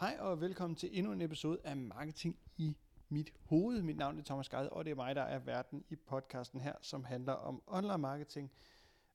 [0.00, 2.76] Hej og velkommen til endnu en episode af Marketing i
[3.08, 3.82] mit hoved.
[3.82, 6.74] Mit navn er Thomas Gade, og det er mig, der er verden i podcasten her,
[6.80, 8.52] som handler om online marketing,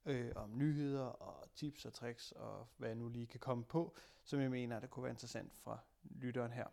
[0.06, 3.96] øh, om nyheder og tips og tricks og hvad jeg nu lige kan komme på,
[4.24, 6.68] som jeg mener, der kunne være interessant for lytteren her.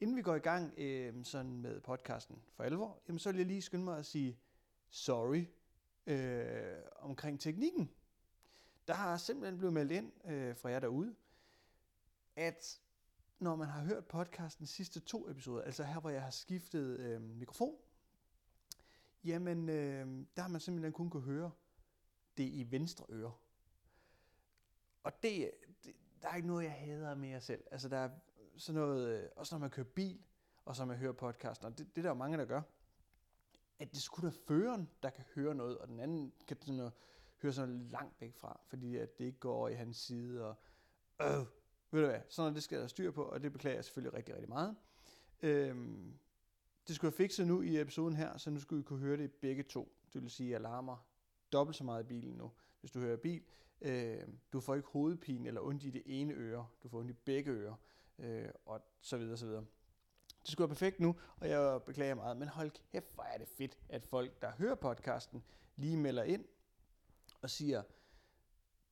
[0.00, 3.46] Inden vi går i gang øh, sådan med podcasten for alvor, jamen, så vil jeg
[3.46, 4.38] lige skynde mig at sige
[4.90, 5.44] sorry
[6.06, 7.90] øh, omkring teknikken.
[8.88, 11.14] Der har simpelthen blevet meldt ind øh, fra jer derude,
[12.36, 12.80] at
[13.38, 17.22] når man har hørt podcasten sidste to episoder, altså her hvor jeg har skiftet øh,
[17.22, 17.76] mikrofon,
[19.24, 21.50] jamen øh, der har man simpelthen kun kunne høre
[22.36, 23.32] det i venstre øre.
[25.02, 25.50] Og det,
[25.84, 27.64] det, der er ikke noget, jeg hader mere selv.
[27.70, 28.10] Altså der er
[28.56, 30.24] sådan noget, øh, også når man kører bil,
[30.64, 32.62] og så man hører podcasten, og det, det er der jo mange, der gør,
[33.78, 36.92] at det skulle da føreren, der kan høre noget, og den anden kan sådan noget,
[37.42, 40.44] høre sådan noget langt væk fra, fordi at det ikke går over i hans side,
[40.44, 40.56] og
[41.20, 41.46] øh,
[41.90, 44.14] ved du hvad, sådan noget, det skal der styr på, og det beklager jeg selvfølgelig
[44.14, 44.76] rigtig, rigtig meget.
[45.42, 46.18] Øhm,
[46.88, 49.32] det skulle jeg fikse nu i episoden her, så nu skulle I kunne høre det
[49.32, 49.96] begge to.
[50.12, 51.06] Det vil sige, at jeg larmer
[51.52, 53.42] dobbelt så meget i bilen nu, hvis du hører bil.
[53.80, 54.22] Øh,
[54.52, 57.50] du får ikke hovedpine eller ondt i det ene øre, du får ondt i begge
[57.50, 57.74] ører,
[58.18, 59.64] øh, og så videre, så videre.
[60.42, 63.48] Det skulle være perfekt nu, og jeg beklager meget, men hold kæft, hvor er det
[63.48, 65.44] fedt, at folk, der hører podcasten,
[65.76, 66.44] lige melder ind
[67.42, 67.82] og siger,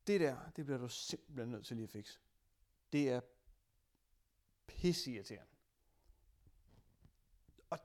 [0.06, 2.19] det der, det bliver du simpelthen nødt til lige at fikse.
[2.92, 3.20] Det er
[4.67, 5.53] pissirriterende.
[7.70, 7.78] Og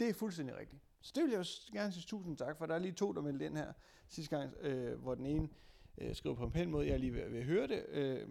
[0.00, 0.82] det er fuldstændig rigtigt.
[1.00, 2.66] Så det vil jeg også gerne sige tusind tak for.
[2.66, 3.72] Der er lige to, der meldte ind her
[4.08, 5.48] sidste gang, øh, hvor den ene
[5.98, 8.28] øh, skriver på en pæn måde, jeg er lige ved, ved at høre det, øh,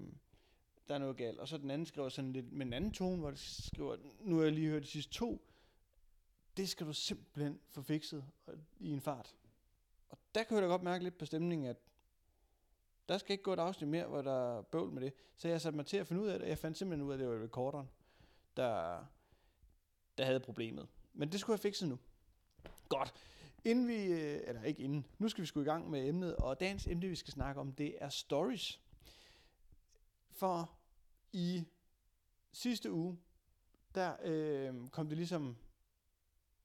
[0.88, 1.40] der er noget galt.
[1.40, 4.36] Og så den anden skriver sådan lidt med en anden tone, hvor det skriver, nu
[4.36, 5.50] har jeg lige hørt de sidste to,
[6.58, 8.26] det skal du simpelthen få fikset
[8.80, 9.36] i en fart.
[10.10, 11.78] Og der kan jeg da godt mærke lidt på stemningen, at
[13.10, 15.14] der skal ikke gå et afsnit mere, hvor der er bøvl med det.
[15.36, 17.16] Så jeg satte mig til at finde ud af det, jeg fandt simpelthen ud af,
[17.16, 17.90] at det var recorderen,
[18.58, 19.06] der,
[20.18, 20.88] der havde problemet.
[21.14, 22.00] Men det skulle jeg fikse nu.
[22.90, 23.14] Godt.
[23.66, 26.60] Inden vi, øh, eller ikke inden, nu skal vi sgu i gang med emnet, og
[26.60, 28.82] dagens emne, vi skal snakke om, det er stories.
[30.32, 30.72] For
[31.32, 31.64] i
[32.52, 33.20] sidste uge,
[33.96, 35.58] der øh, kom det ligesom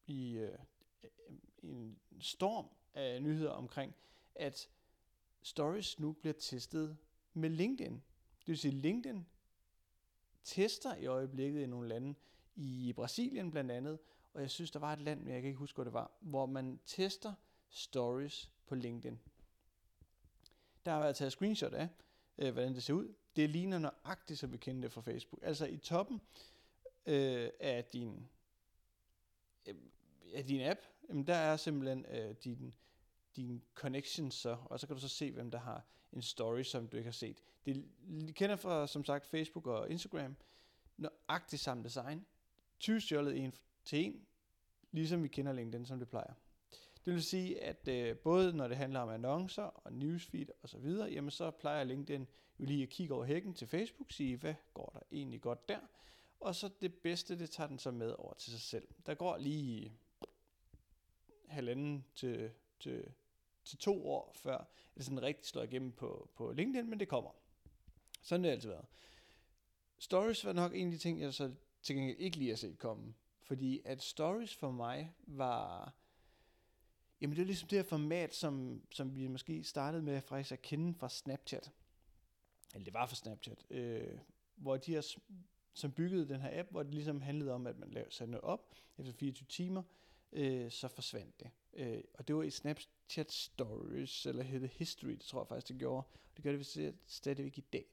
[0.07, 0.59] i, øh,
[1.63, 3.95] i en storm af nyheder omkring,
[4.35, 4.69] at
[5.43, 6.97] stories nu bliver testet
[7.35, 7.93] med LinkedIn.
[8.41, 9.27] Det vil sige, LinkedIn
[10.45, 12.15] tester i øjeblikket i nogle lande,
[12.57, 13.99] i Brasilien blandt andet,
[14.35, 16.11] og jeg synes, der var et land, men jeg kan ikke huske, hvor det var,
[16.21, 17.35] hvor man tester
[17.69, 19.21] stories på LinkedIn.
[20.87, 21.89] Der har været taget screenshot af,
[22.39, 23.15] øh, hvordan det ser ud.
[23.37, 25.41] Det ligner nøjagtigt, som vi kender det fra Facebook.
[25.43, 26.21] Altså i toppen
[27.07, 28.29] øh, af din
[29.67, 29.75] øh,
[30.35, 32.75] af din app, jamen der er simpelthen øh, din,
[33.39, 36.89] dine connections så, og så kan du så se, hvem der har en story, som
[36.89, 37.43] du ikke har set.
[37.67, 40.37] Det kender fra, som sagt, Facebook og Instagram,
[40.97, 42.27] nøjagtigt samme design,
[42.79, 43.55] tyvstjålet en
[43.85, 44.27] til en,
[44.93, 46.33] ligesom vi kender LinkedIn, som det plejer.
[47.05, 50.79] Det vil sige, at øh, både når det handler om annoncer og newsfeed og så
[50.79, 52.27] videre, jamen så plejer LinkedIn
[52.59, 55.79] jo lige at kigge over hækken til Facebook, sige, hvad går der egentlig godt der?
[56.41, 58.89] Og så det bedste, det tager den så med over til sig selv.
[59.07, 59.93] Der går lige
[61.49, 62.51] halvanden til,
[62.81, 63.13] til,
[63.69, 64.65] til to år, før
[64.97, 67.31] det sådan rigtig slår igennem på, på LinkedIn, men det kommer.
[68.23, 68.87] Sådan det har det altid været.
[69.99, 72.79] Stories var nok en af de ting, jeg så til gengæld ikke lige har set
[72.79, 73.15] komme.
[73.43, 75.95] Fordi at stories for mig var...
[77.21, 80.63] Jamen det er ligesom det her format, som, som vi måske startede med faktisk at
[80.63, 81.73] kende fra Snapchat.
[82.75, 83.67] Eller det var fra Snapchat.
[83.71, 84.19] Øh,
[84.57, 85.17] hvor de her,
[85.75, 88.45] som byggede den her app, hvor det ligesom handlede om, at man lavede sådan noget
[88.45, 89.83] op efter 24 timer,
[90.33, 91.51] øh, så forsvandt det.
[91.73, 92.51] Øh, og det var i
[93.09, 96.07] Snapchat Stories, eller hed det History, det tror jeg faktisk, det gjorde.
[96.07, 97.85] Og det gør det vist stadigvæk i dag.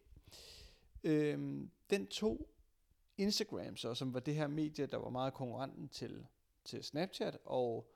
[1.04, 2.50] Øhm, den tog
[3.18, 6.26] Instagram så, som var det her medie, der var meget konkurrenten til,
[6.64, 7.92] til Snapchat, og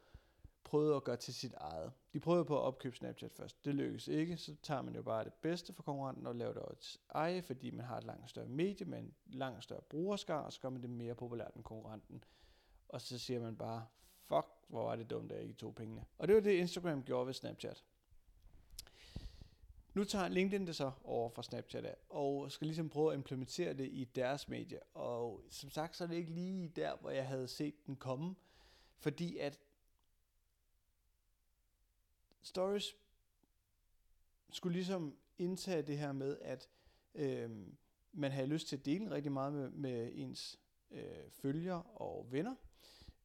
[0.64, 1.92] prøvede at gøre til sit eget.
[2.14, 3.66] De prøvede på at opkøbe Snapchat først.
[3.66, 6.62] Det lykkedes ikke, så tager man jo bare det bedste for konkurrenten og laver det
[6.62, 10.54] også eje, fordi man har et langt større medie med en langt større brugerskar, og
[10.54, 12.24] så gør man det mere populært end konkurrenten.
[12.90, 13.86] Og så siger man bare,
[14.26, 16.06] fuck, hvor var det dumt, at jeg ikke tog pengene.
[16.18, 17.84] Og det var det, Instagram gjorde ved Snapchat.
[19.94, 23.74] Nu tager LinkedIn det så over fra Snapchat af, og skal ligesom prøve at implementere
[23.74, 24.80] det i deres medie.
[24.84, 28.36] Og som sagt, så er det ikke lige der, hvor jeg havde set den komme,
[28.98, 29.60] fordi at
[32.42, 32.96] Stories
[34.52, 36.70] skulle ligesom indtage det her med, at
[37.16, 37.50] øh,
[38.12, 40.60] man havde lyst til at dele rigtig meget med, med ens
[40.92, 42.56] øh, følgere og venner,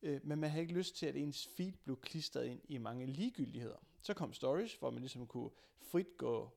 [0.05, 3.06] Øh, men man havde ikke lyst til, at ens feed blev klistret ind i mange
[3.06, 3.77] ligegyldigheder.
[4.03, 6.51] Så kom stories, hvor man ligesom kunne frit gå,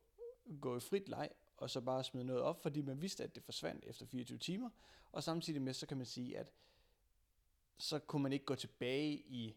[0.61, 3.43] gå i frit leg og så bare smide noget op, fordi man vidste, at det
[3.43, 4.69] forsvandt efter 24 timer,
[5.11, 6.51] og samtidig med, så kan man sige, at
[7.77, 9.55] så kunne man ikke gå tilbage i,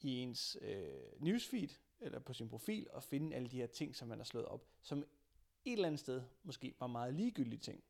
[0.00, 1.68] i ens øh, newsfeed,
[2.00, 4.66] eller på sin profil, og finde alle de her ting, som man har slået op,
[4.82, 4.98] som
[5.64, 7.84] et eller andet sted måske var meget ligegyldige ting.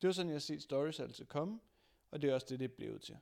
[0.00, 1.60] Det var sådan, jeg har set stories altid komme,
[2.10, 3.18] og det er også det, det blev til.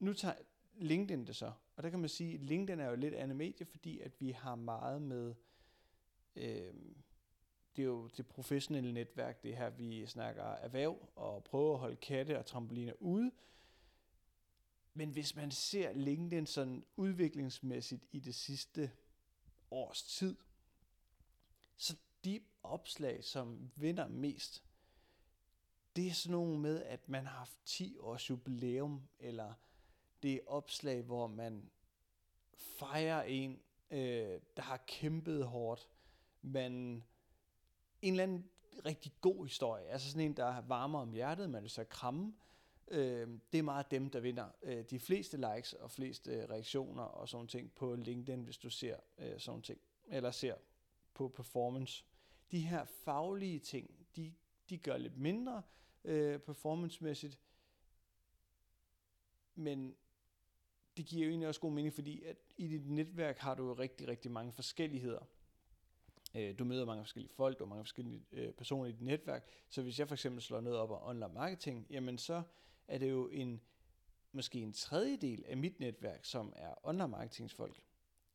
[0.00, 0.34] Nu tager
[0.76, 3.66] LinkedIn det så, og der kan man sige, at LinkedIn er jo lidt andet medie,
[3.66, 5.34] fordi at vi har meget med,
[6.36, 6.74] øh,
[7.76, 11.96] det er jo det professionelle netværk, det her, vi snakker erhverv, og prøver at holde
[11.96, 13.30] katte og trampoliner ude,
[14.94, 18.90] men hvis man ser LinkedIn sådan udviklingsmæssigt i det sidste
[19.70, 20.36] års tid,
[21.76, 24.64] så de opslag, som vinder mest,
[25.96, 29.54] det er sådan nogle med, at man har haft 10 års jubilæum, eller
[30.22, 31.70] det er opslag, hvor man
[32.54, 35.88] fejrer en, øh, der har kæmpet hårdt.
[36.42, 36.72] Man,
[38.02, 38.50] en eller anden
[38.86, 42.34] rigtig god historie, altså sådan en, der varmer om hjertet, man vil så kramme,
[42.88, 47.02] øh, det er meget dem, der vinder øh, de fleste likes og fleste øh, reaktioner
[47.02, 50.54] og sådan ting på LinkedIn, hvis du ser øh, sådan ting, eller ser
[51.14, 52.04] på performance.
[52.50, 54.34] De her faglige ting, de,
[54.70, 55.62] de gør lidt mindre
[56.04, 57.38] øh, performancemæssigt,
[59.54, 59.96] men
[61.00, 63.72] det giver jo egentlig også god mening, fordi at i dit netværk har du jo
[63.72, 65.28] rigtig, rigtig mange forskelligheder.
[66.34, 69.46] Øh, du møder mange forskellige folk, du har mange forskellige øh, personer i dit netværk,
[69.68, 72.42] så hvis jeg for eksempel slår noget op om online marketing, jamen så
[72.88, 73.60] er det jo en
[74.32, 77.82] måske en tredjedel af mit netværk, som er online marketingsfolk,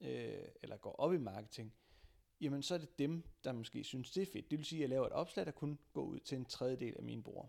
[0.02, 1.74] øh, eller går op i marketing,
[2.42, 4.52] jamen så er det dem, der måske synes, det er fedt.
[4.52, 6.94] Det vil sige, at jeg laver et opslag, der kun går ud til en tredjedel
[6.98, 7.48] af mine brugere.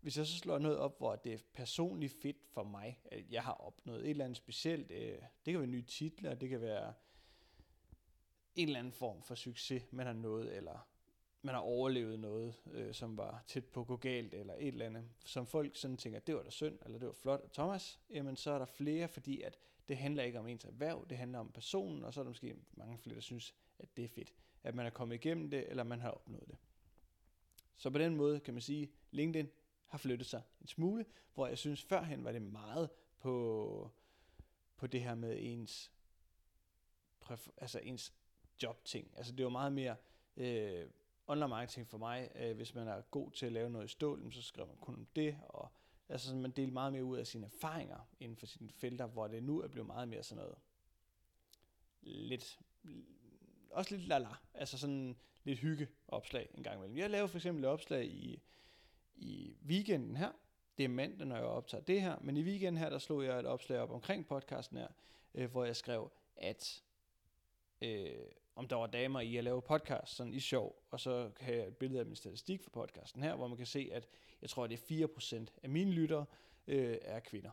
[0.00, 3.42] Hvis jeg så slår noget op, hvor det er personligt fedt for mig, at jeg
[3.42, 6.94] har opnået et eller andet specielt, øh, det kan være nye titler, det kan være
[8.54, 10.88] en eller anden form for succes, man har nået, eller
[11.42, 14.86] man har overlevet noget, øh, som var tæt på at gå galt, eller et eller
[14.86, 18.00] andet, som folk sådan tænker, det var da synd, eller det var flot af Thomas,
[18.10, 19.58] jamen så er der flere, fordi at
[19.88, 22.56] det handler ikke om ens erhverv, det handler om personen, og så er der måske
[22.72, 25.84] mange flere, der synes, at det er fedt, at man er kommet igennem det, eller
[25.84, 26.56] man har opnået det.
[27.76, 29.48] Så på den måde kan man sige, LinkedIn
[29.90, 31.04] har flyttet sig en smule,
[31.34, 33.90] hvor jeg synes førhen var det meget på,
[34.76, 35.92] på det her med ens,
[37.56, 38.14] altså ens
[38.62, 39.12] jobting.
[39.16, 39.96] Altså det var meget mere,
[40.36, 40.86] øh,
[41.26, 44.32] online marketing for mig, øh, hvis man er god til at lave noget i stål,
[44.32, 45.72] så skriver man kun om det, og
[46.08, 49.42] altså man deler meget mere ud af sine erfaringer inden for sine felter, hvor det
[49.42, 50.58] nu er blevet meget mere sådan noget
[52.02, 52.60] lidt,
[53.70, 56.96] også lidt lala, altså sådan lidt hygge opslag en gang imellem.
[56.96, 58.42] Jeg laver for eksempel et opslag i,
[59.20, 60.32] i weekenden her,
[60.78, 63.38] det er mandag, når jeg optager det her, men i weekenden her, der slog jeg
[63.38, 64.88] et opslag op omkring podcasten her,
[65.34, 66.82] øh, hvor jeg skrev, at
[67.82, 68.18] øh,
[68.56, 71.66] om der var damer i at lave podcast, sådan i sjov, og så kan jeg
[71.66, 74.08] et billede af min statistik for podcasten her, hvor man kan se, at
[74.42, 76.26] jeg tror, at det er 4% af mine lyttere
[76.66, 77.50] øh, er kvinder.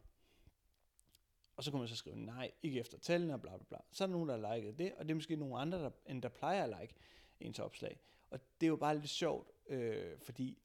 [1.57, 3.77] Og så kunne man så skrive, nej, ikke efter tallene, og bla bla bla.
[3.91, 5.89] Så er der nogen, der har liket det, og det er måske nogle andre, der,
[6.05, 6.95] end der plejer at like
[7.39, 7.99] ens opslag.
[8.29, 10.57] Og det er jo bare lidt sjovt, øh, fordi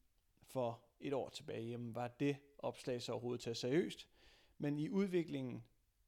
[0.42, 4.08] for et år tilbage, jamen, var det opslag så overhovedet taget seriøst.
[4.58, 5.64] Men i udviklingen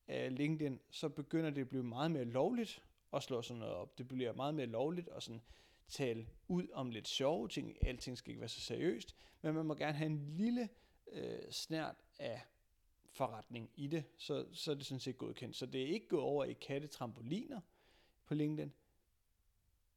[0.09, 2.83] af LinkedIn, så begynder det at blive meget mere lovligt
[3.13, 3.99] at slå sådan noget op.
[3.99, 5.43] Det bliver meget mere lovligt at sådan
[5.89, 7.87] tale ud om lidt sjove ting.
[7.87, 10.69] Alting skal ikke være så seriøst, men man må gerne have en lille
[11.13, 12.43] øh, snært af
[13.11, 15.57] forretning i det, så, så er det sådan set godkendt.
[15.57, 17.61] Så det er ikke gået over i kattetrampoliner
[18.27, 18.73] på LinkedIn,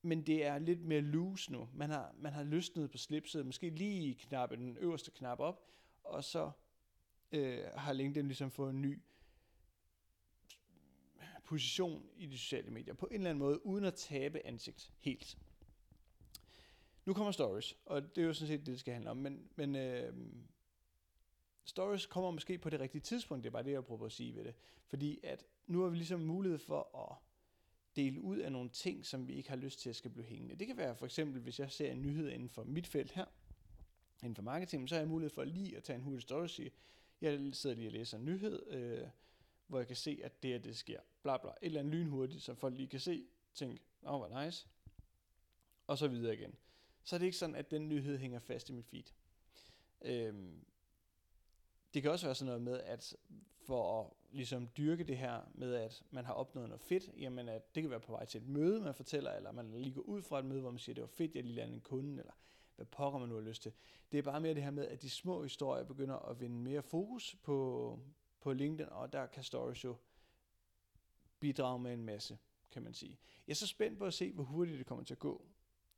[0.02, 1.70] men det er lidt mere loose nu.
[1.74, 5.68] Man har, man har løsnet på slipset, måske lige knappe den øverste knap op,
[6.04, 6.52] og så
[7.32, 9.02] øh, har LinkedIn ligesom fået en ny
[11.44, 15.38] position i de sociale medier på en eller anden måde, uden at tabe ansigt helt.
[17.06, 19.50] Nu kommer stories, og det er jo sådan set det, det skal handle om, men,
[19.56, 20.14] men øh,
[21.64, 24.36] stories kommer måske på det rigtige tidspunkt, det er bare det, jeg prøver at sige
[24.36, 24.56] ved det.
[24.86, 27.27] Fordi at nu har vi ligesom mulighed for at
[27.98, 30.56] dele ud af nogle ting, som vi ikke har lyst til at skal blive hængende.
[30.56, 33.26] Det kan være for eksempel, hvis jeg ser en nyhed inden for mit felt her,
[34.24, 36.50] inden for marketing, så har jeg mulighed for lige at tage en hurtig story og
[36.50, 36.72] sige,
[37.22, 39.08] jeg sidder lige og læser en nyhed, øh,
[39.68, 41.00] hvor jeg kan se, at det er det sker.
[41.24, 41.50] Bla bla.
[41.50, 44.68] Et eller andet lynhurtigt, så folk lige kan se, tænke, åh, oh, hvor nice.
[45.88, 46.56] Og så videre igen.
[47.04, 49.04] Så er det ikke sådan, at den nyhed hænger fast i mit feed.
[50.02, 50.66] Øhm,
[51.94, 53.16] det kan også være sådan noget med, at
[53.66, 57.76] for at ligesom dyrke det her med, at man har opnået noget fedt, jamen at
[57.76, 60.22] det kan være på vej til et møde, man fortæller, eller man lige går ud
[60.22, 62.34] fra et møde, hvor man siger, det var fedt, jeg lige landede en kunde, eller
[62.76, 63.74] hvad pokker man nu har lyst til.
[64.12, 66.82] Det er bare mere det her med, at de små historier begynder at vinde mere
[66.82, 68.00] fokus på,
[68.42, 69.96] på LinkedIn, og der kan stories jo
[71.40, 72.38] bidrage med en masse,
[72.72, 73.20] kan man sige.
[73.48, 75.46] Jeg er så spændt på at se, hvor hurtigt det kommer til at gå.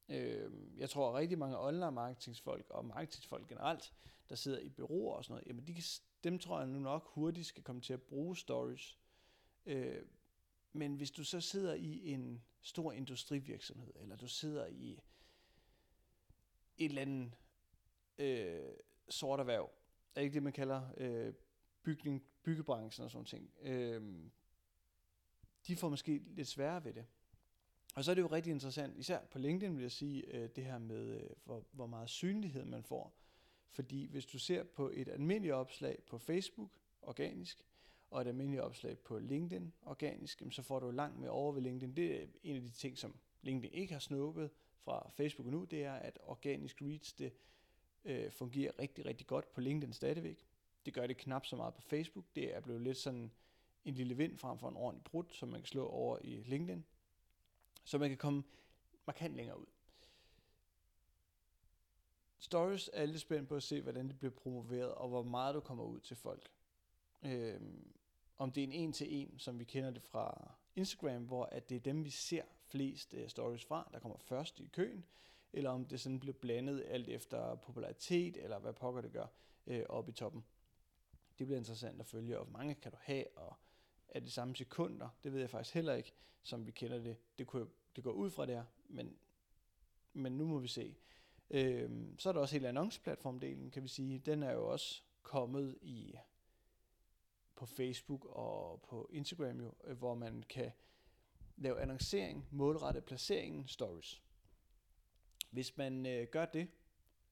[0.10, 3.94] Øhm, jeg tror, at rigtig mange online marketingsfolk og marketingsfolk generelt,
[4.30, 5.84] der sidder i bureauer og sådan noget, jamen de kan,
[6.24, 9.00] dem tror jeg nu nok hurtigt skal komme til at bruge stories.
[9.66, 10.06] Øh,
[10.74, 15.00] men hvis du så sidder i en stor industrivirksomhed, eller du sidder i
[16.78, 17.34] et eller andet
[18.18, 18.72] øh,
[19.10, 19.72] sort erhverv,
[20.16, 21.34] er ikke det, man kalder øh,
[21.84, 24.30] bygning, byggebranchen og sådan ting, øh,
[25.68, 27.06] de får måske lidt sværere ved det.
[27.96, 30.66] Og så er det jo rigtig interessant, især på LinkedIn vil jeg sige, øh, det
[30.66, 33.19] her med, øh, hvor, hvor meget synlighed man får.
[33.70, 36.70] Fordi hvis du ser på et almindeligt opslag på Facebook,
[37.02, 37.66] organisk,
[38.12, 41.96] og et almindeligt opslag på LinkedIn, organisk, så får du langt mere over ved LinkedIn.
[41.96, 45.84] Det er en af de ting, som LinkedIn ikke har snuppet fra Facebook nu, det
[45.84, 47.34] er, at organisk reach, det
[48.06, 50.46] øh, fungerer rigtig, rigtig godt på LinkedIn stadigvæk.
[50.86, 52.26] Det gør det knap så meget på Facebook.
[52.36, 53.32] Det er blevet lidt sådan
[53.86, 56.86] en lille vind frem for en ordentlig brud, som man kan slå over i LinkedIn.
[57.84, 58.44] Så man kan komme
[59.06, 59.66] markant længere ud.
[62.40, 65.60] Stories er lidt spændt på at se, hvordan det bliver promoveret, og hvor meget du
[65.60, 66.52] kommer ud til folk.
[67.22, 67.94] Øhm,
[68.38, 71.80] om det er en en-til-en, som vi kender det fra Instagram, hvor at det er
[71.80, 75.06] dem, vi ser flest uh, stories fra, der kommer først i køen,
[75.54, 79.26] eller om det sådan bliver blandet alt efter popularitet, eller hvad pokker det gør,
[79.68, 80.46] øh, op i toppen.
[81.40, 83.56] Det bliver interessant at følge, og hvor mange kan du have, og
[84.08, 87.18] er det samme sekunder, det ved jeg faktisk heller ikke, som vi kender det.
[87.38, 89.18] Det, kunne, det går ud fra der, men,
[90.14, 90.96] men nu må vi se.
[91.52, 94.20] Øh, så er der også hele annonceplatformdelen, kan vi sige.
[94.20, 96.16] Den er jo også kommet i
[97.56, 100.72] på Facebook og på Instagram jo, øh, hvor man kan
[101.58, 104.22] lave annoncering, målrettet placeringen, stories.
[105.50, 106.68] Hvis man øh, gør det,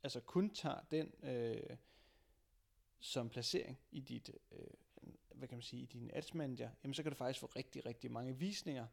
[0.03, 1.77] altså kun tager den øh,
[2.99, 4.67] som placering i dit, øh,
[5.35, 7.85] hvad kan man sige, i din ads manager, jamen så kan du faktisk få rigtig,
[7.85, 8.87] rigtig mange visninger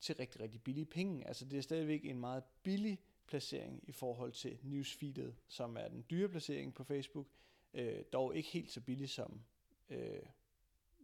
[0.00, 1.26] til rigtig, rigtig billige penge.
[1.26, 6.04] Altså det er stadigvæk en meget billig placering i forhold til newsfeedet, som er den
[6.10, 7.26] dyre placering på Facebook,
[7.74, 9.40] øh, dog ikke helt så billig som
[9.88, 10.22] øh,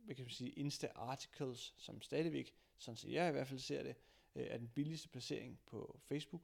[0.04, 3.82] hvad kan man sige, Insta Articles, som stadigvæk, sådan som jeg i hvert fald ser
[3.82, 3.96] det,
[4.34, 6.42] øh, er den billigste placering på Facebook.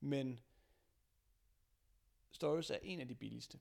[0.00, 0.40] Men
[2.30, 3.60] Stories er en af de billigste.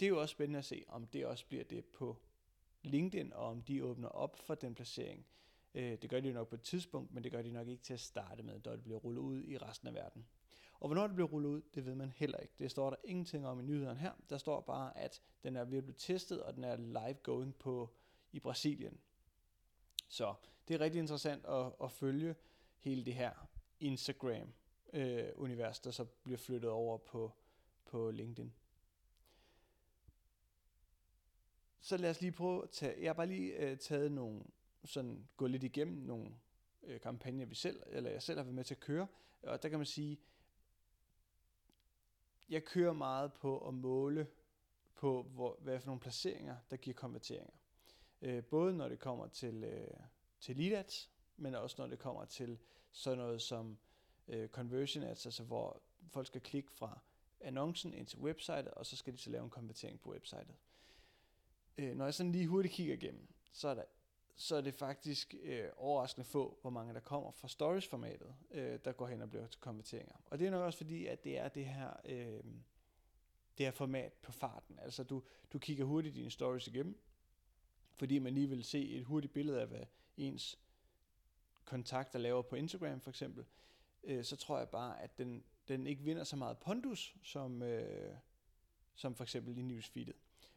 [0.00, 2.16] Det er jo også spændende at se, om det også bliver det på
[2.82, 5.26] LinkedIn, og om de åbner op for den placering.
[5.74, 7.82] Øh, det gør de jo nok på et tidspunkt, men det gør de nok ikke
[7.82, 10.26] til at starte med, da det bliver rullet ud i resten af verden.
[10.80, 12.54] Og hvornår det bliver rullet ud, det ved man heller ikke.
[12.58, 14.12] Det står der ingenting om i nyhederne her.
[14.30, 17.54] Der står bare, at den er ved at blive testet, og den er live going
[17.54, 17.90] på
[18.32, 19.00] i Brasilien.
[20.08, 20.34] Så
[20.68, 22.34] det er rigtig interessant at, at følge
[22.78, 23.48] hele det her
[23.80, 27.32] Instagram-univers, øh, der så bliver flyttet over på,
[27.84, 28.52] på LinkedIn.
[31.80, 34.42] Så lad os lige prøve at tage, jeg har bare lige øh, taget nogle,
[34.84, 36.34] sådan gå lidt igennem nogle
[36.82, 39.06] øh, kampagner, vi selv, eller jeg selv har været med til at køre,
[39.42, 40.18] og der kan man sige,
[42.48, 44.26] jeg kører meget på at måle
[44.94, 47.54] på, hvor, hvad for nogle placeringer, der giver konverteringer.
[48.22, 49.96] Øh, både når det kommer til, øh,
[50.40, 52.58] til lead ads, men også når det kommer til
[52.92, 53.78] sådan noget som
[54.28, 57.00] øh, conversion ads, altså hvor folk skal klikke fra
[57.40, 60.54] annoncen ind til websitet, og så skal de så lave en konvertering på websitet.
[61.78, 63.84] Øh, når jeg sådan lige hurtigt kigger igennem, så er der
[64.40, 68.92] så er det faktisk øh, overraskende få, hvor mange der kommer fra stories-formatet, øh, der
[68.92, 70.14] går hen og bliver til konverteringer.
[70.26, 72.44] Og det er nok også fordi, at det er det her, øh,
[73.58, 74.78] det her format på farten.
[74.78, 76.98] Altså du, du kigger hurtigt dine stories igennem,
[77.92, 79.84] fordi man lige vil se et hurtigt billede af, hvad
[80.16, 80.58] ens
[81.64, 83.44] kontakter laver på Instagram for eksempel,
[84.04, 88.14] øh, så tror jeg bare, at den, den ikke vinder så meget pondus, som, øh,
[88.94, 90.16] som for eksempel i newsfeedet.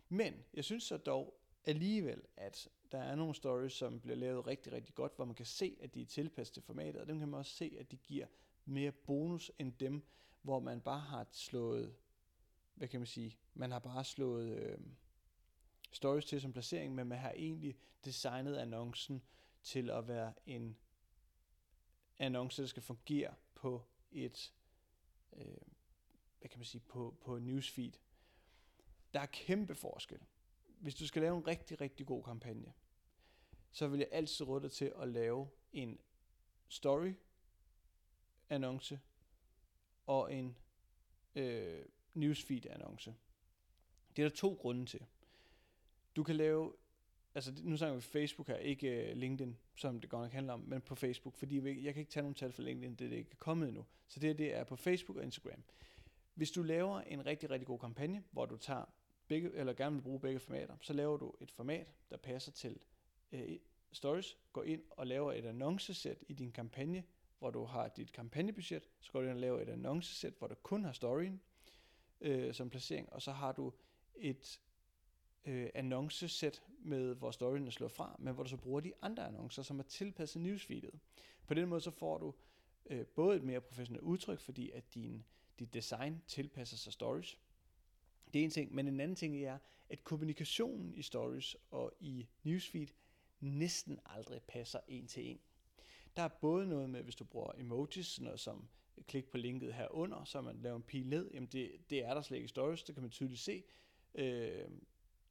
[0.09, 4.73] Men jeg synes så dog alligevel, at der er nogle stories, som bliver lavet rigtig,
[4.73, 7.27] rigtig godt, hvor man kan se, at de er tilpasset til formatet, og dem kan
[7.27, 8.27] man også se, at de giver
[8.65, 10.03] mere bonus end dem,
[10.41, 11.95] hvor man bare har slået,
[12.75, 14.77] hvad kan man sige, man har bare slået øh,
[15.91, 19.23] stories til som placering, men man har egentlig designet annoncen
[19.63, 20.77] til at være en
[22.19, 24.53] annonce, der skal fungere på et,
[25.33, 25.57] øh,
[26.39, 27.91] hvad kan man sige, på, på newsfeed.
[29.13, 30.19] Der er kæmpe forskel.
[30.83, 32.73] Hvis du skal lave en rigtig, rigtig god kampagne,
[33.71, 35.99] så vil jeg altid råde dig til at lave en
[36.67, 37.13] story
[38.49, 38.99] annonce
[40.05, 40.55] og en
[41.35, 43.15] øh, newsfeed annonce.
[44.15, 45.05] Det er der to grunde til.
[46.15, 46.73] Du kan lave,
[47.35, 50.59] altså nu snakker vi Facebook her, ikke øh, LinkedIn, som det godt nok handler om,
[50.59, 53.17] men på Facebook, fordi jeg kan ikke tage nogen tal for LinkedIn, det er det
[53.17, 53.85] ikke kommet endnu.
[54.07, 55.63] Så det, det er på Facebook og Instagram.
[56.33, 58.85] Hvis du laver en rigtig, rigtig god kampagne, hvor du tager
[59.27, 62.79] begge, eller gerne vil bruge begge formater, så laver du et format, der passer til
[63.31, 63.59] øh,
[63.91, 67.03] stories, går ind og laver et annoncesæt i din kampagne,
[67.39, 70.55] hvor du har dit kampagnebudget, så går du ind og laver et annoncesæt, hvor du
[70.55, 71.41] kun har storyen
[72.21, 73.73] øh, som placering, og så har du
[74.15, 74.59] et
[75.45, 79.27] øh, annoncesæt med, hvor storyen er slået fra, men hvor du så bruger de andre
[79.27, 80.99] annoncer, som er tilpasset newsfeedet.
[81.47, 82.33] På den måde så får du
[82.85, 85.25] øh, både et mere professionelt udtryk, fordi at din,
[85.59, 87.37] dit design tilpasser sig stories.
[88.33, 89.57] Det er en ting, men en anden ting er,
[89.89, 92.87] at kommunikationen i stories og i newsfeed
[93.39, 95.39] næsten aldrig passer en til en.
[96.15, 98.67] Der er både noget med, hvis du bruger emojis, sådan noget som
[99.07, 102.21] klik på linket herunder, så man laver en pil ned, jamen det, det er der
[102.21, 103.63] slet ikke i stories, det kan man tydeligt se.
[104.15, 104.69] Øh,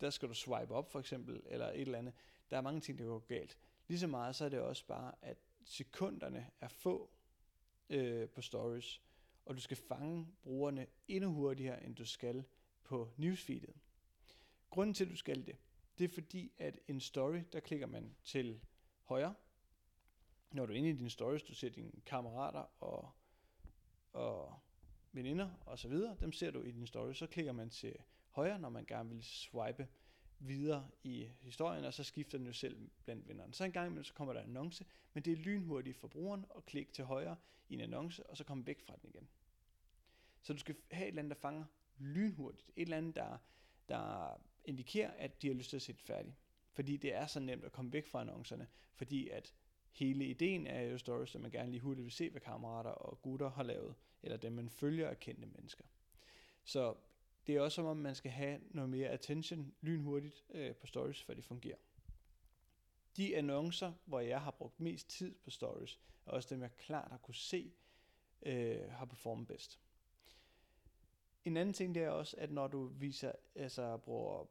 [0.01, 2.15] der skal du swipe op for eksempel, eller et eller andet.
[2.51, 3.59] Der er mange ting, der går galt.
[3.89, 7.11] Ligeså meget, så er det også bare, at sekunderne er få
[7.91, 9.03] øh, på stories,
[9.45, 12.45] og du skal fange brugerne endnu hurtigere, end du skal
[12.93, 13.75] på newsfeedet.
[14.71, 15.57] Grunden til, at du skal det,
[15.99, 18.61] det er fordi, at en story, der klikker man til
[19.03, 19.35] højre.
[20.51, 23.11] Når du er inde i din stories, du ser dine kammerater og,
[24.13, 24.59] og
[25.13, 27.97] veninder og så videre, dem ser du i din story, så klikker man til
[28.31, 29.89] højre, når man gerne vil swipe
[30.39, 33.55] videre i historien, og så skifter den jo selv blandt vennerne.
[33.55, 36.47] Så en gang imellem, så kommer der en annonce, men det er lynhurtigt for brugeren
[36.57, 37.37] at klikke til højre
[37.69, 39.29] i en annonce, og så komme væk fra den igen.
[40.43, 41.65] Så du skal have et eller andet, der fanger
[41.99, 42.71] lynhurtigt.
[42.77, 43.39] Et eller andet, der,
[43.89, 44.35] der
[44.65, 46.37] indikerer, at de har lyst til at se det færdigt.
[46.73, 49.55] Fordi det er så nemt at komme væk fra annoncerne, fordi at
[49.93, 53.23] hele ideen er jo stories, at man gerne lige hurtigt vil se, hvad kammerater og
[53.23, 55.85] gutter har lavet, eller dem man følger af kendte mennesker.
[56.65, 56.95] Så
[57.47, 61.23] det er også som om, man skal have noget mere attention lynhurtigt øh, på stories,
[61.23, 61.79] for det fungerer.
[63.17, 67.11] De annoncer, hvor jeg har brugt mest tid på stories, er også dem, jeg klart
[67.11, 67.73] har kunne se,
[68.43, 69.81] øh, har performet bedst.
[71.45, 74.47] En anden ting det er også, at når du viser, altså bruger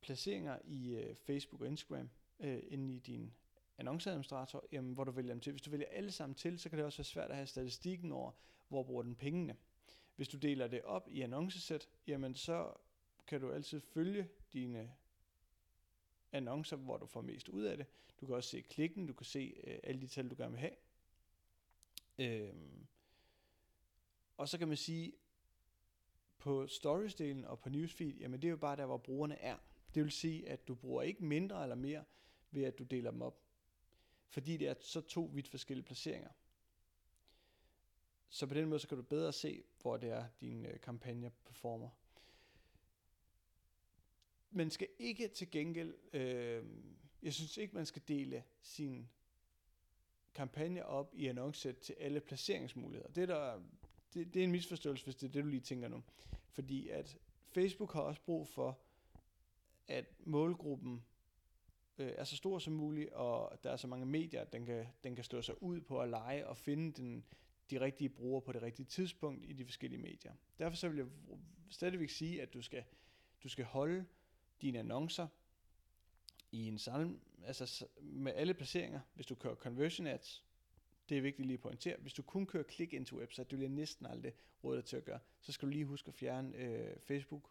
[0.00, 2.10] placeringer i øh, Facebook og Instagram
[2.40, 3.34] øh, inde i din
[3.78, 5.52] annonceadministrator, jamen, hvor du vælger dem til.
[5.52, 8.12] Hvis du vælger alle sammen til, så kan det også være svært at have statistikken
[8.12, 8.32] over,
[8.68, 9.56] hvor bruger den pengene.
[10.16, 12.72] Hvis du deler det op i annoncesæt, jamen så
[13.26, 14.92] kan du altid følge dine
[16.32, 17.86] annoncer, hvor du får mest ud af det.
[18.20, 20.60] Du kan også se klikken, du kan se øh, alle de tal, du gerne vil
[20.60, 20.74] have.
[22.18, 22.86] Øhm.
[24.36, 25.12] Og så kan man sige,
[26.38, 29.56] på storiesdelen og på newsfeed, jamen det er jo bare der, hvor brugerne er.
[29.94, 32.04] Det vil sige, at du bruger ikke mindre eller mere
[32.50, 33.40] ved, at du deler dem op.
[34.28, 36.30] Fordi det er så to vidt forskellige placeringer.
[38.28, 41.30] Så på den måde, så kan du bedre se, hvor det er, din øh, kampagne
[41.44, 41.88] performer.
[44.50, 46.64] Man skal ikke til gengæld, øh,
[47.22, 49.08] jeg synes ikke, man skal dele sin
[50.34, 53.08] kampagne op i annoncesæt til alle placeringsmuligheder.
[53.12, 53.62] Det, der,
[54.14, 56.02] det, det er en misforståelse, hvis det er det, du lige tænker nu.
[56.50, 57.18] Fordi at
[57.54, 58.78] Facebook har også brug for,
[59.88, 61.04] at målgruppen
[61.98, 64.86] øh, er så stor som muligt, og der er så mange medier, at den kan,
[65.04, 67.24] den kan stå sig ud på at lege og finde den,
[67.70, 70.32] de rigtige brugere på det rigtige tidspunkt i de forskellige medier.
[70.58, 71.06] Derfor så vil jeg
[71.70, 72.84] stadigvæk sige, at du skal,
[73.42, 74.06] du skal holde
[74.62, 75.26] dine annoncer
[76.52, 80.43] i en salm, altså med alle placeringer, hvis du kører conversion ads,
[81.08, 81.96] det er vigtigt lige at pointere.
[81.96, 84.32] Hvis du kun kører click into website, det vil jeg næsten aldrig
[84.64, 87.50] råde dig til at gøre, så skal du lige huske at fjerne øh, Facebook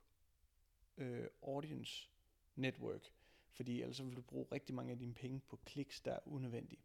[0.97, 2.09] øh, Audience
[2.55, 3.11] Network,
[3.51, 6.81] fordi ellers vil du bruge rigtig mange af dine penge på kliks, der er unødvendige.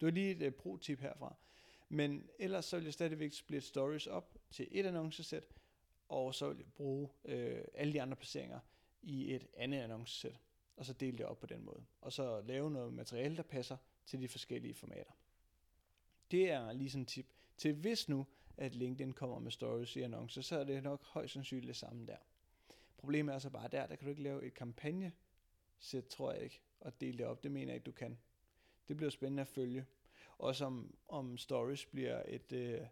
[0.00, 1.36] Det var lige et øh, pro-tip herfra.
[1.88, 5.44] Men ellers så vil jeg stadigvæk splitte stories op til et annoncesæt,
[6.08, 8.60] og så vil jeg bruge øh, alle de andre placeringer
[9.02, 10.40] i et andet annoncesæt,
[10.76, 11.84] og så dele det op på den måde.
[12.00, 13.76] Og så lave noget materiale, der passer
[14.06, 15.12] til de forskellige formater.
[16.30, 20.00] Det er lige sådan en tip til hvis nu, at LinkedIn kommer med stories i
[20.00, 22.16] annoncer, så er det nok højst sandsynligt det samme der.
[22.98, 25.12] Problemet er så bare der, der kan du ikke lave et kampagne
[25.78, 27.42] sæt, tror jeg ikke, og dele det op.
[27.42, 28.18] Det mener jeg ikke, du kan.
[28.88, 29.86] Det bliver spændende at følge.
[30.38, 32.86] Også om, om stories bliver et, øh,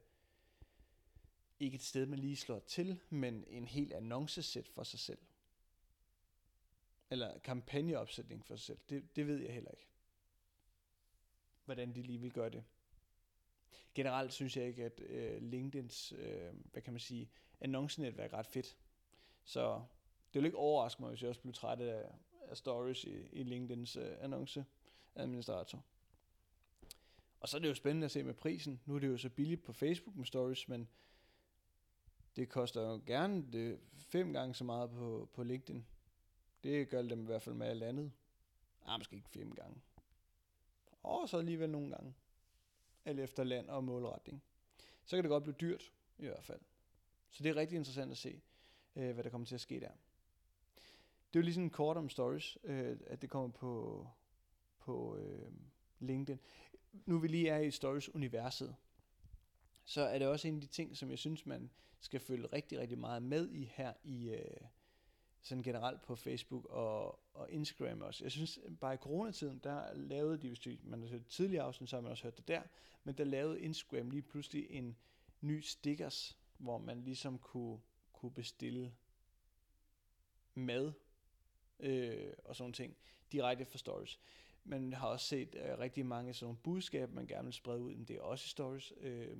[1.60, 5.18] ikke et sted, man lige slår til, men en helt annoncesæt for sig selv.
[7.10, 8.78] Eller kampagneopsætning for sig selv.
[8.88, 9.86] Det, det ved jeg heller ikke.
[11.64, 12.64] Hvordan de lige vil gøre det.
[13.94, 17.30] Generelt synes jeg ikke, at øh, LinkedIns, øh, hvad kan man sige,
[17.60, 18.76] annoncenetværk er ret fedt.
[19.44, 19.82] Så
[20.34, 22.10] det vil ikke overraske mig, hvis jeg også bliver træt af,
[22.48, 25.84] af stories i, i LinkedIns øh, annonceadministrator.
[27.40, 28.80] Og så er det jo spændende at se med prisen.
[28.86, 30.88] Nu er det jo så billigt på Facebook med stories, men
[32.36, 35.86] det koster jo gerne det fem gange så meget på, på LinkedIn.
[36.64, 38.12] Det gør dem i hvert fald med alt andet.
[38.86, 39.80] Ah, måske ikke fem gange.
[41.02, 42.14] Og så alligevel nogle gange.
[43.04, 44.42] Alt efter land og målretning.
[45.04, 46.60] Så kan det godt blive dyrt, i hvert fald.
[47.30, 48.42] Så det er rigtig interessant at se,
[48.96, 49.90] øh, hvad der kommer til at ske der.
[51.28, 54.06] Det er jo lige sådan kort om stories, øh, at det kommer på,
[54.78, 55.52] på øh,
[55.98, 56.40] LinkedIn
[57.06, 58.76] nu vi lige er i stories-universet,
[59.84, 62.78] så er det også en af de ting, som jeg synes, man skal følge rigtig,
[62.78, 64.60] rigtig meget med i her i øh,
[65.44, 68.24] sådan generelt på Facebook og, og Instagram også.
[68.24, 71.96] Jeg synes, bare i coronatiden, der lavede de, hvis man har hørt tidligere afsnit, så
[71.96, 72.62] har man også hørt det der,
[73.04, 74.96] men der lavede Instagram lige pludselig en
[75.40, 77.80] ny stickers, hvor man ligesom kunne,
[78.12, 78.94] kunne bestille
[80.54, 80.92] mad
[81.80, 82.96] øh, og sådan ting
[83.32, 84.20] direkte fra stories.
[84.64, 87.94] Man har også set øh, rigtig mange sådan nogle budskaber, man gerne vil sprede ud,
[87.94, 88.92] men det er også i stories.
[89.00, 89.38] Øh,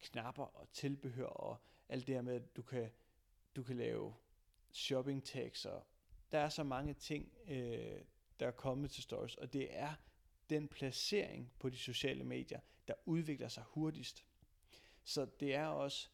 [0.00, 1.56] knapper og tilbehør og
[1.88, 2.90] alt det her med, at du kan,
[3.56, 4.14] du kan lave
[4.74, 5.86] shopping tags og
[6.32, 8.00] der er så mange ting, øh,
[8.40, 9.94] der er kommet til stories, og det er
[10.50, 14.24] den placering på de sociale medier, der udvikler sig hurtigst.
[15.04, 16.08] Så det er også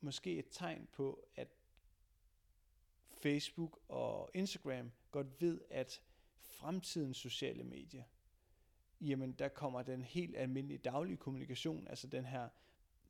[0.00, 1.48] måske et tegn på, at
[3.12, 6.02] Facebook og Instagram godt ved, at
[6.36, 8.04] fremtidens sociale medier,
[9.00, 12.48] jamen der kommer den helt almindelige daglige kommunikation, altså den her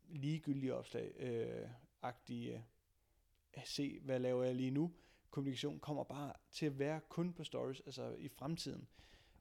[0.09, 1.69] ligegyldige opslag, øh,
[2.03, 2.65] agtige,
[3.65, 4.93] se hvad laver jeg lige nu,
[5.31, 8.89] kommunikation kommer bare til at være kun på stories, altså i fremtiden.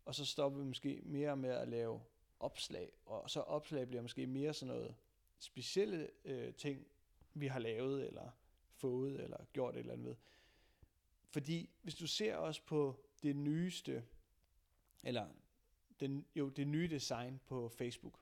[0.06, 2.02] Og så stopper vi måske mere med at lave
[2.40, 4.96] opslag, og så opslag bliver måske mere sådan noget
[5.40, 6.88] specielle øh, ting,
[7.34, 8.30] vi har lavet, eller
[8.74, 10.16] fået, eller gjort et eller andet ved.
[11.30, 14.04] Fordi hvis du ser også på det nyeste,
[15.04, 15.28] eller
[16.00, 18.20] den, jo, det nye design på Facebook,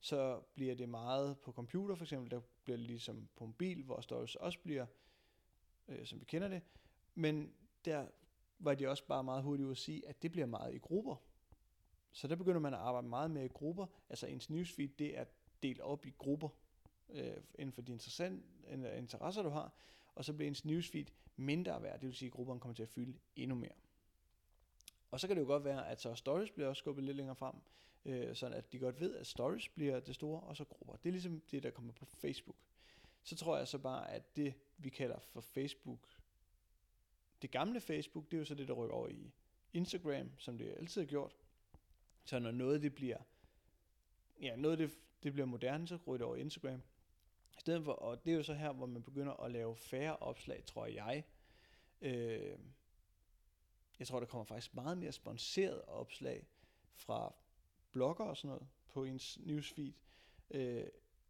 [0.00, 4.00] så bliver det meget på computer for eksempel, der bliver det ligesom på mobil, hvor
[4.00, 4.86] stories også bliver,
[5.88, 6.62] øh, som vi kender det,
[7.14, 7.52] men
[7.84, 8.06] der
[8.58, 11.16] var de også bare meget hurtige at sige, at det bliver meget i grupper.
[12.12, 15.24] Så der begynder man at arbejde meget med i grupper, altså ens newsfeed, det er
[15.62, 16.48] delt op i grupper,
[17.08, 17.92] øh, inden for de
[18.68, 19.72] øh, interesser, du har,
[20.14, 22.88] og så bliver ens newsfeed mindre værd, det vil sige, at grupperne kommer til at
[22.88, 23.72] fylde endnu mere.
[25.10, 27.36] Og så kan det jo godt være, at så stories bliver også skubbet lidt længere
[27.36, 27.54] frem,
[28.04, 30.96] øh, sådan at de godt ved, at stories bliver det store, og så grupper.
[30.96, 32.56] Det er ligesom det, der kommer på Facebook.
[33.24, 36.08] Så tror jeg så bare, at det, vi kalder for Facebook,
[37.42, 39.32] det gamle Facebook, det er jo så det, der rykker over i
[39.72, 41.36] Instagram, som det altid har gjort.
[42.24, 43.18] Så når noget det bliver,
[44.40, 46.82] ja, noget det, det bliver moderne, så rykker det over i Instagram.
[47.56, 50.16] I stedet for, og det er jo så her, hvor man begynder at lave færre
[50.16, 51.24] opslag, tror jeg.
[52.00, 52.58] Øh,
[53.98, 56.46] jeg tror, der kommer faktisk meget mere sponsoreret opslag
[56.92, 57.34] fra
[57.92, 59.92] blogger og sådan noget på ens newsfeed.
[60.50, 60.86] Øh,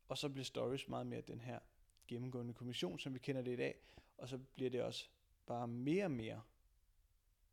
[0.08, 1.58] og så bliver stories meget mere den her
[2.08, 3.74] gennemgående kommission, som vi kender det i dag.
[4.18, 5.08] Og så bliver det også
[5.46, 6.42] bare mere og mere,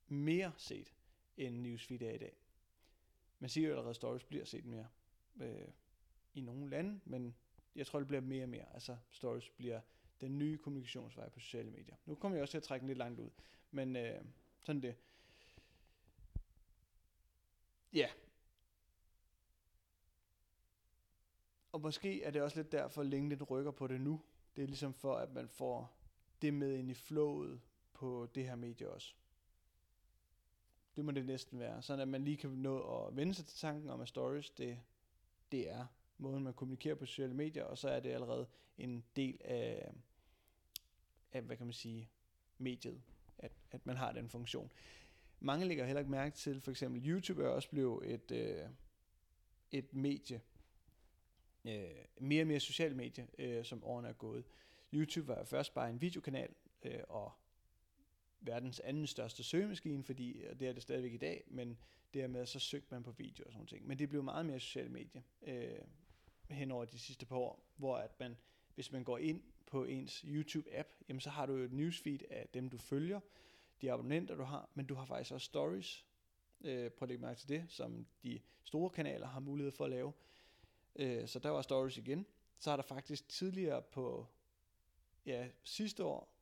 [0.08, 0.94] mere set,
[1.38, 2.36] end newsfeed er i dag.
[3.40, 4.88] Man siger jo allerede, at stories bliver set mere
[5.42, 5.68] øh,
[6.34, 7.36] i nogle lande, men
[7.76, 8.74] jeg tror, det bliver mere og mere.
[8.74, 9.82] Altså, stories bliver
[10.22, 11.96] den nye kommunikationsvej på sociale medier.
[12.06, 13.30] Nu kommer jeg også til at trække den lidt langt ud,
[13.72, 14.22] men øh,
[14.62, 14.96] sådan det.
[17.94, 18.10] Ja.
[21.72, 24.22] Og måske er det også lidt derfor, at LinkedIn rykker på det nu.
[24.56, 25.98] Det er ligesom for, at man får
[26.42, 27.62] det med ind i flowet
[27.94, 29.16] på det her medie også.
[30.96, 31.82] Det må det næsten være.
[31.82, 34.80] Sådan at man lige kan nå at vende sig til tanken om, at stories, det,
[35.52, 35.86] det er
[36.18, 39.94] måden, man kommunikerer på sociale medier, og så er det allerede en del af,
[41.32, 42.10] af hvad kan man sige,
[42.58, 43.02] mediet,
[43.38, 44.72] at, at man har den funktion.
[45.40, 48.70] Mange lægger heller ikke mærke til, for eksempel YouTube er også blevet et, øh,
[49.72, 50.42] et medie,
[51.66, 54.46] øh, mere og mere sociale medier, øh, som årene er gået.
[54.94, 57.32] YouTube var først bare en videokanal, øh, og
[58.42, 61.78] verdens anden største søgemaskine, fordi det er det stadigvæk i dag, men
[62.14, 63.88] dermed så søgte man på video og sådan ting.
[63.88, 65.78] Men det blev meget mere sociale medier øh,
[66.50, 68.38] hen over de sidste par år, hvor at man,
[68.76, 72.48] hvis man går ind på ens YouTube-app, jamen så har du jo et newsfeed af
[72.54, 73.20] dem, du følger,
[73.82, 76.06] de abonnenter, du har, men du har faktisk også stories.
[76.62, 79.90] Øh, prøv at lægge mærke til det, som de store kanaler har mulighed for at
[79.90, 80.14] lave.
[80.96, 82.26] Øh, så der var stories igen.
[82.60, 84.28] Så har der faktisk tidligere på
[85.26, 86.42] ja, sidste år,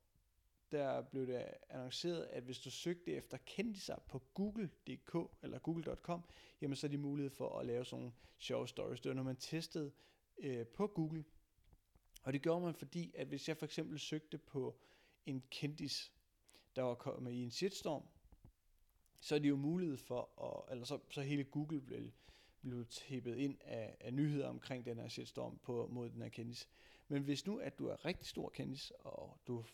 [0.72, 6.24] der blev det annonceret, at hvis du søgte efter kendiser på google.dk eller google.com,
[6.60, 9.00] jamen så er de mulighed for at lave sådan nogle sjove stories.
[9.00, 9.92] Det var når man testede
[10.38, 11.24] øh, på Google.
[12.22, 14.80] Og det gjorde man, fordi at hvis jeg for eksempel søgte på
[15.26, 16.12] en kendis,
[16.76, 18.02] der var kommet i en shitstorm,
[19.20, 22.10] så er det jo mulighed for, at, eller så, så hele Google blev,
[22.60, 26.68] blev tippet ind af, af nyheder omkring den her shitstorm på, mod den her kendis.
[27.08, 29.64] Men hvis nu, at du er rigtig stor kendis, og du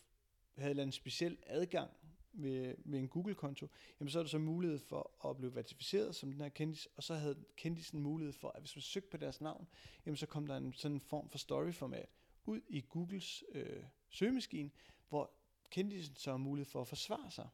[0.56, 1.90] havde en speciel adgang
[2.32, 3.68] med, med en Google-konto,
[4.00, 7.02] jamen så er der så mulighed for at blive verificeret som den her kendis, og
[7.02, 9.68] så havde kendisen mulighed for, at hvis man søgte på deres navn,
[10.06, 12.08] jamen så kom der en sådan en form for story-format
[12.44, 14.70] ud i Googles øh, søgemaskine,
[15.08, 15.30] hvor
[15.70, 17.48] kendisen så har mulighed for at forsvare sig,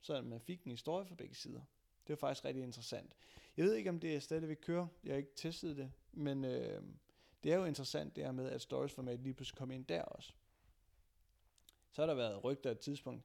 [0.00, 1.62] så man fik en historie fra begge sider.
[2.06, 3.16] Det var faktisk rigtig interessant.
[3.56, 4.86] Jeg ved ikke, om det stadigvæk kører.
[5.04, 6.82] Jeg har ikke testet det, men øh,
[7.42, 10.32] det er jo interessant det her med, at stories-format lige pludselig kom ind der også.
[11.90, 13.24] Så har der været rygter et tidspunkt,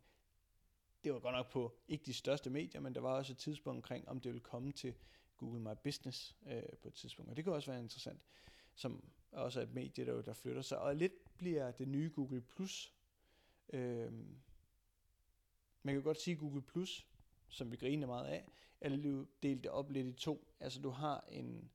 [1.03, 3.77] det var godt nok på ikke de største medier, men der var også et tidspunkt
[3.77, 4.93] omkring, om det ville komme til
[5.37, 7.29] Google My Business øh, på et tidspunkt.
[7.29, 8.21] Og det kan også være interessant,
[8.75, 10.79] som også er et medie, der, der flytter sig.
[10.79, 12.93] Og lidt bliver det nye Google Plus.
[13.73, 14.13] Øh,
[15.83, 17.07] man kan godt sige Google Plus,
[17.49, 18.89] som vi griner meget af, er
[19.43, 20.47] delt det op lidt i to.
[20.59, 21.71] Altså du har en,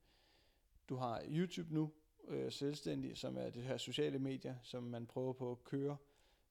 [0.89, 1.91] du har YouTube nu,
[2.27, 5.97] øh, selvstændig, som er det her sociale medier, som man prøver på at køre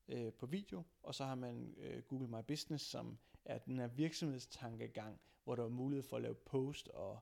[0.09, 3.87] øh, på video, og så har man øh, Google My Business, som er den her
[3.87, 7.19] virksomhedstankegang, hvor der er mulighed for at lave post og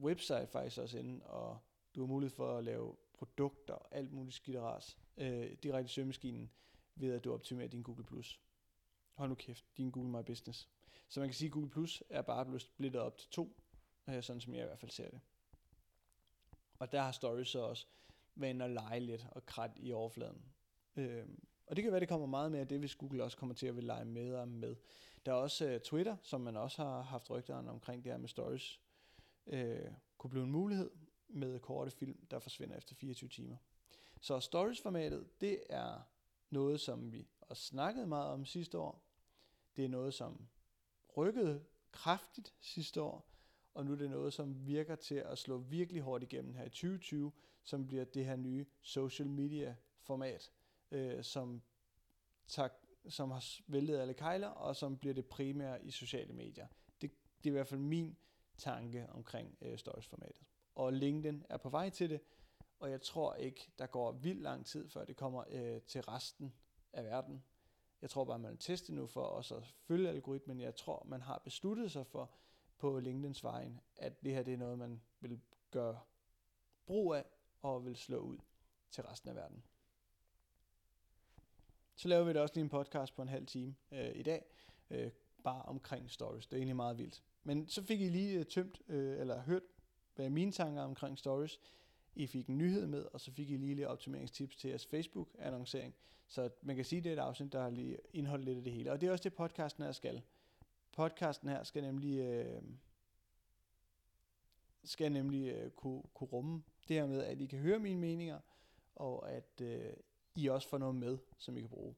[0.00, 1.58] website faktisk også inden, og
[1.94, 5.84] du har mulighed for at lave produkter og alt muligt skidt og ras øh, direkte
[5.84, 6.50] i søgemaskinen,
[6.94, 8.04] ved at du optimerer din Google+.
[9.14, 10.68] Hold nu kæft, din Google My Business.
[11.08, 13.56] Så man kan sige, at Google Plus er bare blevet splittet op til to,
[14.08, 15.20] øh, sådan som jeg i hvert fald ser det.
[16.78, 17.86] Og der har Stories så også
[18.34, 20.42] været inde og lege lidt og krat i overfladen.
[20.96, 21.26] Øh,
[21.66, 23.66] og det kan være, det kommer meget mere af det, hvis Google også kommer til
[23.66, 24.76] at vil lege med og med.
[25.26, 28.28] Der er også øh, Twitter, som man også har haft rygter omkring det her med
[28.28, 28.80] stories,
[29.46, 29.58] uh,
[30.18, 30.90] kunne blive en mulighed
[31.28, 33.56] med korte film, der forsvinder efter 24 timer.
[34.20, 36.08] Så stories-formatet, det er
[36.52, 39.04] noget, som vi også snakkede meget om sidste år.
[39.76, 40.48] Det er noget, som
[41.16, 43.28] rykkede kraftigt sidste år,
[43.74, 46.68] og nu er det noget, som virker til at slå virkelig hårdt igennem her i
[46.68, 50.52] 2020, som bliver det her nye social media format,
[50.90, 51.62] øh, som,
[52.46, 52.68] tager,
[53.08, 56.66] som har væltet alle kejler, og som bliver det primære i sociale medier.
[57.00, 57.10] Det,
[57.44, 58.16] det er i hvert fald min
[58.56, 60.42] tanke omkring øh, stories-formatet.
[60.74, 62.20] Og LinkedIn er på vej til det,
[62.82, 66.54] og jeg tror ikke, der går vildt lang tid, før det kommer øh, til resten
[66.92, 67.44] af verden.
[68.02, 70.60] Jeg tror bare, man vil teste nu for også at følge algoritmen.
[70.60, 72.30] Jeg tror, man har besluttet sig for
[72.78, 75.40] på LinkedIns vejen, at det her det er noget, man vil
[75.70, 76.00] gøre
[76.86, 77.24] brug af
[77.62, 78.38] og vil slå ud
[78.90, 79.64] til resten af verden.
[81.94, 84.44] Så laver vi da også lige en podcast på en halv time øh, i dag,
[84.90, 85.10] øh,
[85.44, 86.46] bare omkring stories.
[86.46, 87.22] Det er egentlig meget vildt.
[87.44, 89.62] Men så fik I lige øh, tømt, øh, eller hørt,
[90.14, 91.60] hvad mine tanker omkring stories.
[92.14, 95.94] I fik en nyhed med, og så fik I lige lidt optimeringstips til jeres Facebook-annoncering.
[96.26, 98.64] Så man kan sige, at det er et afsnit, der har lige indholdt lidt af
[98.64, 98.92] det hele.
[98.92, 100.22] Og det er også det, podcasten her skal.
[100.92, 102.62] Podcasten her skal nemlig, øh,
[104.84, 108.40] skal nemlig øh, kunne, kunne rumme det her med, at I kan høre mine meninger,
[108.94, 109.92] og at øh,
[110.34, 111.94] I også får noget med, som I kan bruge.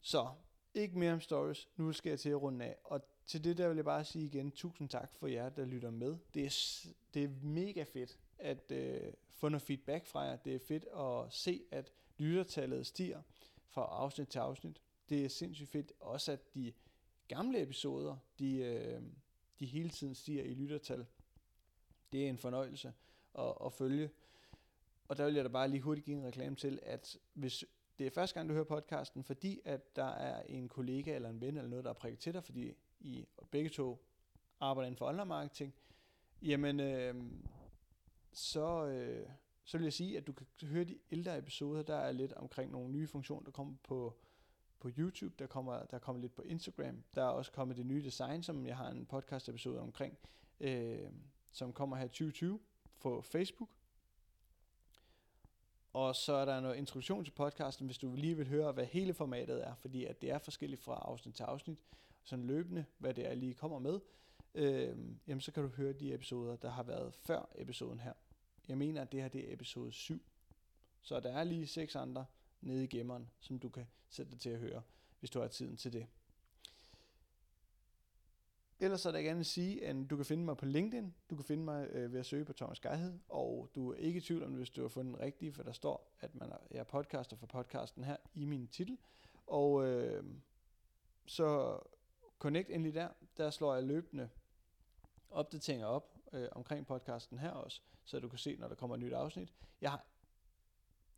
[0.00, 0.28] Så,
[0.74, 1.68] ikke mere om stories.
[1.76, 2.76] Nu skal jeg til at runde af.
[2.84, 5.90] Og til det der vil jeg bare sige igen, tusind tak for jer, der lytter
[5.90, 6.16] med.
[6.34, 10.36] Det er, det er mega fedt at øh, få noget feedback fra jer.
[10.36, 13.22] Det er fedt at se, at lyttertallet stiger
[13.68, 14.80] fra afsnit til afsnit.
[15.08, 16.72] Det er sindssygt fedt også, at de
[17.28, 19.02] gamle episoder, de, øh,
[19.60, 21.06] de hele tiden stiger i lyttertal.
[22.12, 22.92] Det er en fornøjelse
[23.38, 24.10] at, at følge.
[25.08, 27.64] Og der vil jeg da bare lige hurtigt give en reklame til, at hvis
[27.98, 31.40] det er første gang, du hører podcasten, fordi at der er en kollega eller en
[31.40, 33.98] ven eller noget, der har prikket til dig, fordi I begge to
[34.60, 35.74] arbejder inden for online marketing,
[36.42, 37.14] jamen øh,
[38.36, 39.28] så, øh,
[39.64, 42.70] så vil jeg sige, at du kan høre de ældre episoder, der er lidt omkring
[42.70, 44.14] nogle nye funktioner, der kommer på,
[44.80, 48.04] på YouTube, der kommer, der kommer lidt på Instagram, der er også kommet det nye
[48.04, 50.18] design, som jeg har en podcast episode omkring,
[50.60, 51.10] øh,
[51.52, 52.60] som kommer her i 2020
[53.00, 53.68] på Facebook,
[55.92, 59.14] og så er der noget introduktion til podcasten, hvis du lige vil høre, hvad hele
[59.14, 61.78] formatet er, fordi at det er forskelligt fra afsnit til afsnit,
[62.24, 64.00] sådan løbende, hvad det er lige kommer med,
[64.54, 64.96] øh,
[65.26, 68.12] jamen så kan du høre de episoder, der har været før episoden her.
[68.68, 70.22] Jeg mener, at det her det er episode 7.
[71.02, 72.26] Så der er lige seks andre
[72.60, 74.82] nede i gemmeren, som du kan sætte dig til at høre,
[75.20, 76.06] hvis du har tiden til det.
[78.80, 81.14] Ellers så er der gerne at sige, at du kan finde mig på LinkedIn.
[81.30, 84.16] Du kan finde mig øh, ved at søge på Thomas Geihed, og du er ikke
[84.16, 86.58] i tvivl om, hvis du har fundet den rigtige, for der står, at man er,
[86.70, 88.98] jeg er podcaster for podcasten her i min titel.
[89.46, 90.24] Og øh,
[91.26, 91.78] så
[92.38, 93.08] connect endelig der.
[93.36, 94.28] Der slår jeg løbende
[95.30, 99.00] opdateringer op øh, omkring podcasten her også, så du kan se, når der kommer et
[99.02, 99.54] nyt afsnit.
[99.80, 100.06] Jeg har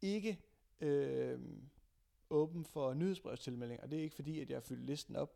[0.02, 0.38] ikke
[0.80, 1.40] øh,
[2.30, 5.34] åben for nyhedsbrevstilmelding, og det er ikke fordi, at jeg har fyldt listen op.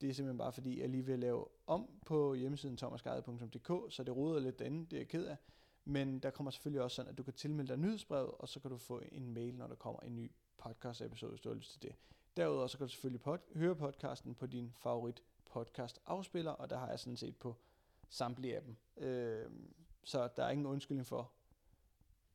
[0.00, 4.16] Det er simpelthen bare fordi, jeg lige vil lave om på hjemmesiden thomasgade.dk, så det
[4.16, 5.36] roder lidt derinde, det er jeg ked af.
[5.84, 8.70] Men der kommer selvfølgelig også sådan, at du kan tilmelde dig nyhedsbrevet, og så kan
[8.70, 11.72] du få en mail, når der kommer en ny podcast episode, hvis du har lyst
[11.72, 11.94] til det.
[12.36, 16.78] Derudover så kan du selvfølgelig pod- høre podcasten på din favorit podcast afspiller, og der
[16.78, 17.56] har jeg sådan set på
[18.08, 18.76] samtlige af dem.
[18.96, 19.50] Øh,
[20.04, 21.32] så der er ingen undskyldning for,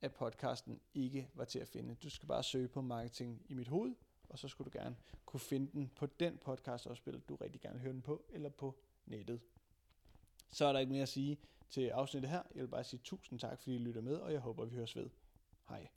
[0.02, 1.96] at podcasten ikke var til at finde.
[1.96, 3.96] Du skal bare søge på marketing i mit hoved,
[4.30, 7.74] og så skulle du gerne kunne finde den på den podcast afspiller, du rigtig gerne
[7.74, 9.42] vil høre den på, eller på nettet.
[10.52, 11.38] Så er der ikke mere at sige
[11.70, 12.44] til afsnittet her.
[12.56, 14.96] Jeg vil bare sige tusind tak, fordi I lytter med, og jeg håber, vi høres
[14.96, 15.10] ved.
[15.70, 15.88] Hej.